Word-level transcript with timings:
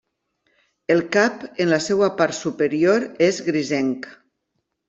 El 0.93 1.03
cap 1.15 1.43
en 1.65 1.69
la 1.73 1.79
seva 1.89 2.09
part 2.21 2.39
superior 2.39 3.07
és 3.29 3.41
grisenc. 3.51 4.13